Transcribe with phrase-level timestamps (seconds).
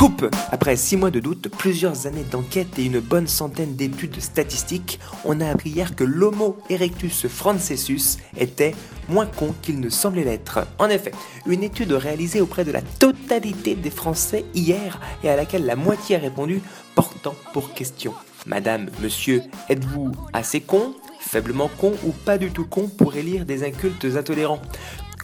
[0.00, 4.98] Scoop Après six mois de doute, plusieurs années d'enquête et une bonne centaine d'études statistiques,
[5.26, 8.74] on a appris hier que l'Homo erectus francesus était
[9.10, 10.60] moins con qu'il ne semblait l'être.
[10.78, 11.12] En effet,
[11.44, 16.16] une étude réalisée auprès de la totalité des Français hier et à laquelle la moitié
[16.16, 16.62] a répondu
[16.94, 18.14] portant pour question.
[18.46, 23.64] Madame, monsieur, êtes-vous assez con, faiblement con ou pas du tout con pour élire des
[23.64, 24.62] incultes intolérants?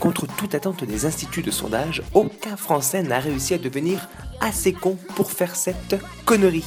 [0.00, 4.08] Contre toute attente des instituts de sondage, aucun Français n'a réussi à devenir
[4.40, 6.64] assez con pour faire cette connerie.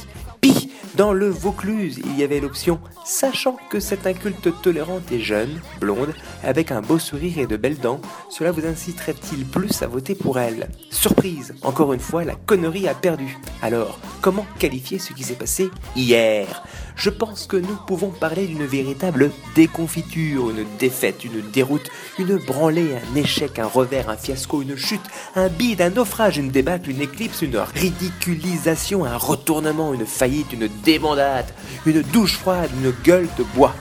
[0.96, 6.12] Dans le Vaucluse, il y avait l'option, sachant que cette inculte tolérante est jeune, blonde,
[6.42, 10.40] avec un beau sourire et de belles dents, cela vous inciterait-il plus à voter pour
[10.40, 10.68] elle?
[10.90, 13.38] Surprise, encore une fois, la connerie a perdu.
[13.62, 16.64] Alors, comment qualifier ce qui s'est passé hier?
[16.96, 21.88] Je pense que nous pouvons parler d'une véritable déconfiture, une défaite, une déroute,
[22.18, 25.00] une branlée, un échec, un revers, un fiasco, une chute,
[25.36, 30.68] un bide, un naufrage, une débâcle, une éclipse, une ridiculisation, un retournement, une faillite, une
[30.84, 31.46] débandade,
[31.86, 33.74] une douche froide, une gueule de bois.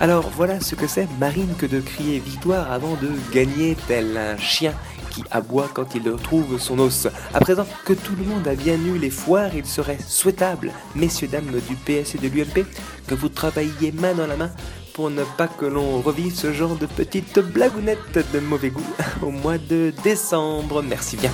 [0.00, 4.38] Alors voilà ce que c'est, Marine, que de crier victoire avant de gagner tel un
[4.38, 4.72] chien
[5.10, 7.08] qui aboie quand il retrouve son os.
[7.34, 11.28] À présent que tout le monde a bien eu les foires, il serait souhaitable, messieurs,
[11.28, 12.64] dames du PS et de l'UMP,
[13.06, 14.50] que vous travailliez main dans la main
[14.94, 19.30] pour ne pas que l'on revive ce genre de petites blagounettes de mauvais goût au
[19.30, 20.82] mois de décembre.
[20.82, 21.30] Merci bien.